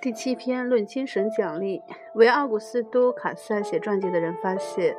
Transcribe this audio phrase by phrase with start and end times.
[0.00, 1.82] 第七篇论精神奖励。
[2.14, 4.96] 为奥古斯都·卡萨写传记的人发现，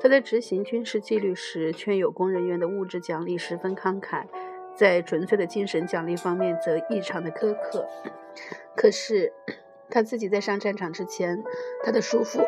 [0.00, 4.24] 他在执行军事纪律时，劝有功人员的物质奖励十分慷慨，
[4.74, 7.86] 在纯粹的精神奖励方面则异常的苛刻。
[8.76, 9.32] 可是
[9.90, 11.42] 他自己在上战场之前，
[11.82, 12.40] 他的叔父。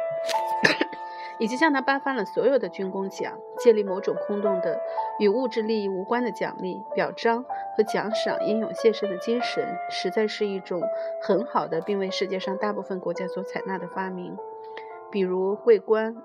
[1.38, 4.80] 以及向他颁发了所有的军功奖，建立某种空洞的、
[5.18, 7.44] 与物质利益无关的奖励、表彰
[7.76, 10.82] 和奖赏英勇献身的精神，实在是一种
[11.22, 14.36] 很好的，并为世界上大部分国家所采纳的发明。
[15.10, 16.16] 比如桂冠、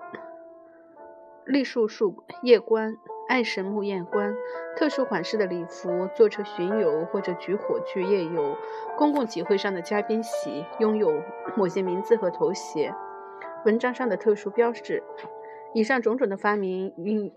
[1.46, 2.96] 栗树树叶冠、
[3.28, 4.36] 爱神木叶冠、
[4.76, 8.56] 特殊款式的礼服、坐车巡游或者举火炬夜游、
[8.98, 11.22] 公共集会上的嘉宾席、拥有
[11.56, 12.96] 某些名字和头衔。
[13.66, 15.04] 文章上的特殊标志，
[15.74, 17.32] 以上种种的发明运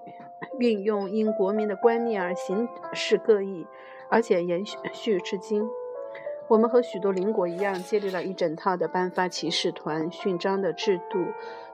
[0.58, 3.66] 运用因国民的观念而形式各异，
[4.08, 5.68] 而且延续至今。
[6.48, 11.24] 我们和许多邻国一样，建立了一整套的颁发骑士团勋章的制度，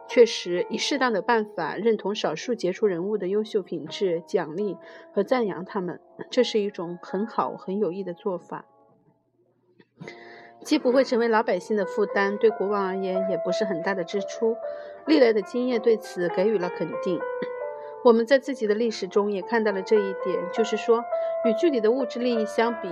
[0.07, 4.77] 确实以适当的办法认同少数杰出人物的优秀品质，奖励
[5.13, 8.65] 和赞扬他们，这是一种很好很有益的做法。
[10.65, 14.57] 既不会成为老百姓的负担，对国王而言也不是很大的支出。
[15.07, 17.19] 历来的经验对此给予了肯定。
[18.05, 21.03] 我们在自己的历史中也看到了这一点，就是说，
[21.45, 22.91] 与具体的物质利益相比，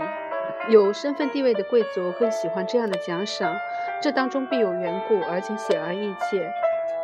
[0.69, 3.55] 有身份地位的贵族更喜欢这样的奖赏。
[4.03, 6.51] 这当中必有缘故，而且显而易见。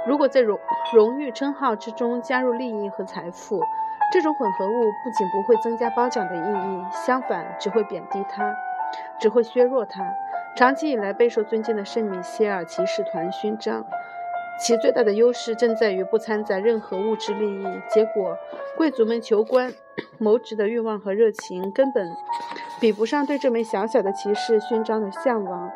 [0.07, 0.59] 如果在荣
[0.95, 3.61] 荣誉称号之中加入利益和财富，
[4.13, 4.71] 这种混合物
[5.05, 8.53] 不仅不会增加褒奖的意义，相反只会贬低它，
[9.21, 10.03] 只会削弱它。
[10.55, 13.87] 长期以来备受尊敬的圣米歇尔骑士团勋章，
[14.61, 17.67] 其最大的优势正在于不掺杂任何物质利益。
[17.89, 18.37] 结果，
[18.77, 19.73] 贵族们求官
[20.19, 22.07] 谋职的欲望和热情根本
[22.81, 25.71] 比不上对这枚小小的骑士勋章的向往。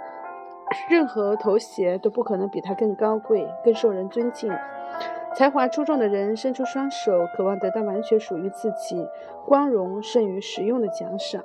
[0.91, 4.53] 任何头衔都不可能比它更高贵、更受人尊敬。
[5.35, 9.09] 才华出众的人伸出双手，渴望得到完全属于自己、
[9.47, 11.45] 光荣胜于实用的奖赏。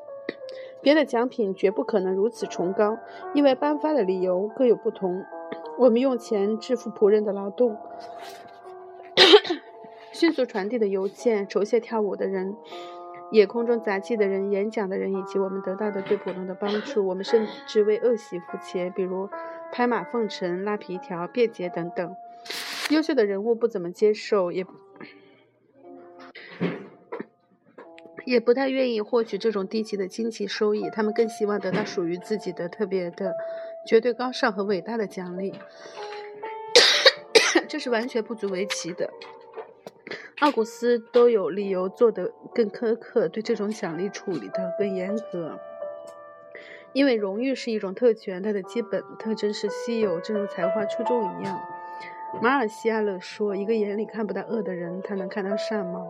[0.82, 2.98] 别的奖品绝不可能如此崇高，
[3.34, 5.24] 因为颁发的理由各有不同。
[5.78, 7.78] 我们用钱支付仆人的劳动，
[10.12, 12.56] 迅速传递的邮件，酬谢跳舞的人，
[13.32, 17.08] 夜空中杂技的人，演讲的人，以及我们得到的最普通的帮助。
[17.08, 19.30] 我们甚至为恶习付钱，比如
[19.72, 22.16] 拍马奉承、拉皮条、辩解等等。
[22.90, 24.66] 优秀的人物不怎么接受，也。
[28.32, 33.36] 也不太愿意获取这种低级的经济收益，他们更希望得到属于自己的特别的、
[33.86, 35.54] 绝对高尚和伟大的奖励。
[37.68, 39.10] 这是完全不足为奇的。
[40.40, 45.60] 奥古斯都有理由做得更苛刻，对这种奖励处理的更严格。
[46.94, 51.62] 因为荣誉是一种特权，它的基本特征是稀有，正如才华出众一样。
[52.42, 56.06] 马尔西亚勒说：“一个眼里看不到恶的人，他能看到善吗？”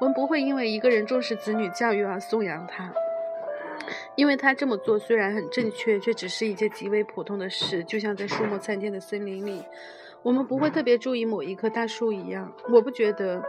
[0.00, 2.92] 我们不会因为一个人重视子女教育而颂扬他，
[4.14, 9.64] 因为他这么做虽然很正确，却只是一件极为普通的事，就像在树木参天的森林里，
[10.22, 12.52] 我们不会特别注意某一棵大树一样。
[12.70, 13.42] 我不觉得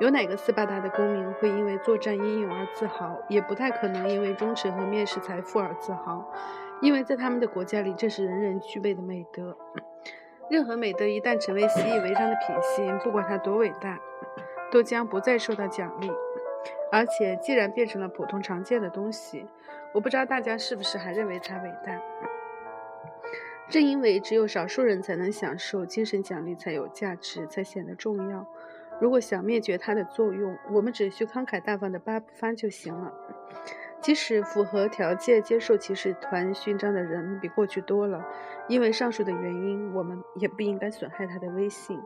[0.00, 6.30] 有哪个斯巴达的公民会因为作战英勇而自豪，也不太可能因为忠诚和蔑视财富而自豪，
[6.82, 9.56] 因为在他们的国家里，这是人人具备的美德。
[10.50, 13.98] 任何美德一旦成为习以为常的品性，不管它多伟大。
[14.70, 16.10] 都将不再受到奖励，
[16.90, 19.46] 而且既然变成了普通常见的东西，
[19.92, 22.00] 我不知道大家是不是还认为它伟大。
[23.68, 28.46] 正因为只有少数人才能享受精神奖励，才有价值，才显得重要。
[29.00, 33.12] 如果想灭绝它的作用，我们只需慷慨大方的颁发就行了。
[34.00, 38.24] 即使符合条件接受骑士团勋章的人比过去多了，
[38.68, 42.00] 因为上述的原因，我们也不应该损害他的威信。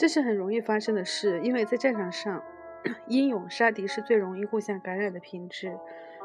[0.00, 2.42] 这是很容易发生的事，因为在战场上，
[3.06, 5.78] 英勇杀敌是最容易互相感染的品质。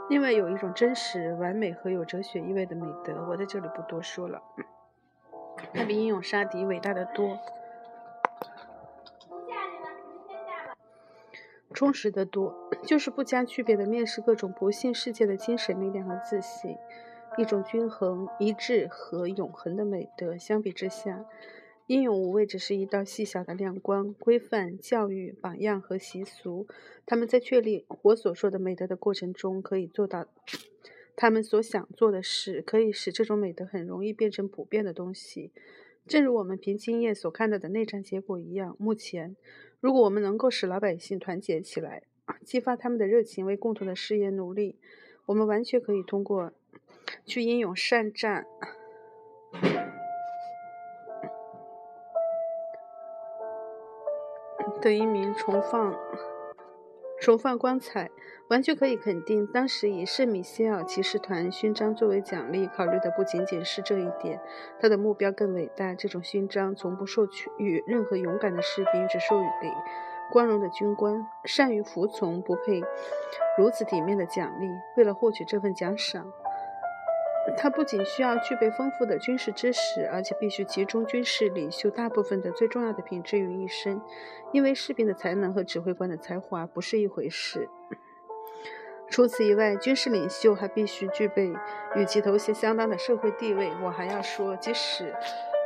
[0.09, 4.41] 另外，有一种真实、完美和有哲学意味的美德，我在这里不多说了，
[5.73, 7.37] 它比英勇杀敌伟大的多，
[11.73, 12.55] 充实的多，
[12.87, 16.77] 就是不加区别的面试各种不幸世界的精神力量和自信，
[17.35, 20.37] 一种均衡、一致和永恒的美德。
[20.37, 21.25] 相比之下。
[21.87, 26.67] 英勇无畏只是一道细小的亮光，规范、教育、榜样和习俗，
[27.05, 30.25] 他们在确立我所说的美德的过程中可以做到
[31.15, 35.51] 他们所想做的事，可以使这种美德很容易变成普遍的东西。
[36.07, 39.35] 正如我们凭经验所看到的内战结果一样，目前，
[39.79, 42.01] 如果我们能够使老百姓团结起来，
[42.43, 44.79] 激发他们的热情为共同的事业努力，
[45.27, 46.51] 我们完全可以通过
[47.25, 48.47] 去英勇善战
[54.85, 55.95] 的一名重放。
[57.19, 58.11] 重放光彩，
[58.49, 64.39] 完全可以肯定，当时以圣米歇尔骑士团勋章作为奖励，考虑的不仅仅是这一点，
[64.79, 65.95] 他的目标更伟大。
[65.95, 67.27] 这种勋章从不授
[67.57, 69.71] 予任何勇敢的士兵，只授予给
[70.31, 71.25] 光荣的军官。
[71.45, 72.83] 善于服从，不配
[73.57, 74.69] 如此体面的奖励。
[74.97, 76.31] 为了获取这份奖赏。
[77.57, 84.01] 他不仅需要具备丰富的军事知识，而且必须集中军事领袖大部分的最重要的品质于一身，
[84.51, 87.69] 因为士兵的才能和指挥官的才华不是一回事。
[89.07, 91.53] 除此以外，军事领袖还必须具备
[91.95, 93.69] 与其头衔相当的社会地位。
[93.83, 95.13] 我还要说，即使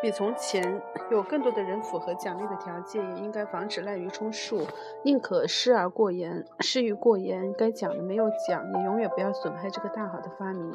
[0.02, 4.68] 比从前有更多的人符合奖励的条件，也应该防止滥竽充数，
[5.04, 7.54] 宁可失而过严，失于过严。
[7.54, 10.74] 该奖的没有奖，也永远不要损害这个大好的发明。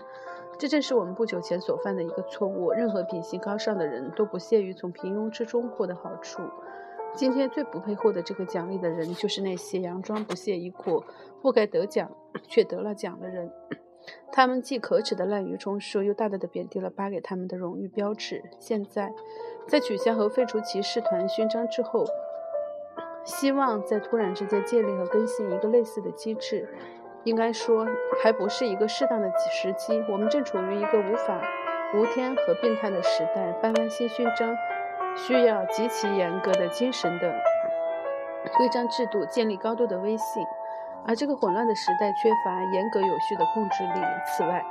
[0.59, 2.71] 这正是我们不久前所犯的一个错误。
[2.71, 6.43] 任何品行高尚的人都不屑于从平庸之中获得好处。
[7.15, 11.03] 今天最不配获得这个奖励的人，就是那些佯装不屑一顾、
[11.41, 12.11] 不该得奖
[12.43, 13.53] 却得了奖的人。
[14.33, 18.43] 他们既可耻的滥竽充数，又大大的贬低了颁给他们的荣誉标志。
[18.59, 19.15] 现在，
[19.69, 22.05] 在取消和废除骑士团勋章之后，
[23.25, 26.69] 希望在突然之间建立和更新一个类似的机制。
[27.25, 27.87] 应该说，
[28.23, 30.05] 还不是一个适当的时机。
[30.09, 31.41] 我们正处于一个无法
[31.95, 34.55] 无天和变态的时代，颁发新勋章
[35.17, 37.35] 需要极其严格的精神的
[38.57, 40.45] 规章制度，建立高度的威信，
[41.07, 44.01] 而这个混乱的时代缺乏严格有序的控制力。
[44.27, 44.63] 此外，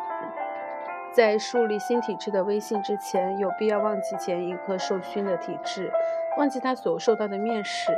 [1.12, 5.92] 在树立新体制的威信之前，有必要忘记前一个受勋的体制，
[6.38, 7.92] 忘记他所受到的蔑视。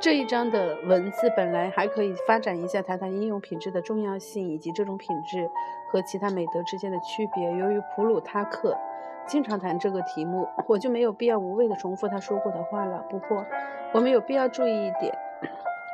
[0.00, 5.48] 这一章的文字本来还可以发展一下，谈谈应用品质的重要性以及这种品质
[5.88, 7.50] 和其他美德之间的区别。
[7.56, 8.76] 由于普鲁塔克
[9.26, 13.04] 经常谈这个题目，我就没有必要无谓的重复他说过的话了。
[13.08, 13.46] 不过，
[13.94, 15.16] 我们有必要注意一点：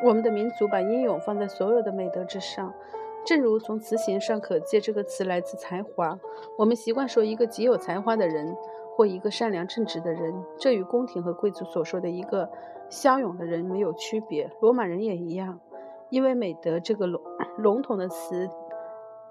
[0.03, 2.75] 我们的民族把英勇放在所有的美德之上，
[3.25, 6.19] 正如从词形上可见，这个词来自才华。
[6.59, 8.57] 我们习惯说一个极有才华的人，
[9.01, 12.51] 或一个善良正直的人，这与宫廷和贵族所说的一个。
[12.91, 15.59] 骁勇的人没有区别，罗马人也一样，
[16.11, 17.23] 因为美德这个笼
[17.57, 18.51] 笼统的词，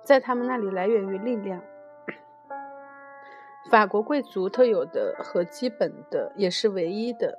[0.02, 1.62] 在他们那里来源于力量。
[3.70, 7.38] 法国贵族特有的和基本的，也是唯一的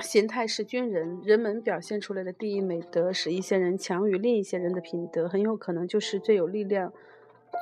[0.00, 1.20] 形态是军人。
[1.24, 6.92] 人们表现出来的第一美德，使一些人强于另一些人的品德，很有可能就是最有力量、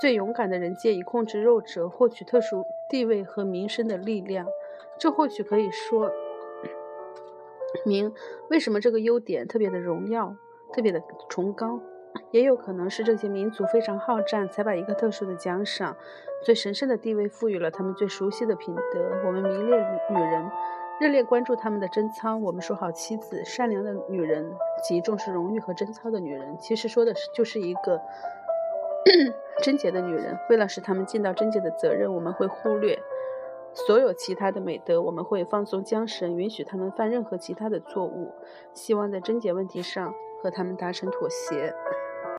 [0.00, 4.46] 最勇敢的人借以控制肉者，获取特殊地位和名声的力量。
[4.98, 6.12] 这或许可以说。
[7.84, 8.14] 明
[8.48, 10.34] 为什么这个优点特别的荣耀，
[10.72, 11.78] 特别的崇高，
[12.30, 15.94] 也有可能是这些民族非常好战，才把一个特殊的奖赏、
[16.42, 19.26] 最神圣的地位赋予了他们最熟悉的品德。
[19.26, 20.50] 我们迷恋女人，
[21.00, 22.36] 热烈关注他们的贞操。
[22.38, 24.50] 我们说好妻子，善良的女人，
[24.82, 28.00] 及重视荣誉和贞操的女人，其实说的是就是一个
[29.62, 30.38] 贞洁的女人。
[30.50, 32.98] 为了使她们尽到贞洁的责任，我们会忽略。
[33.72, 38.32] 所有其他的美德，我们会放松缰绳，允许她们犯任何其他的错误，
[38.72, 41.74] 希望在贞洁问题上和她们达成妥协。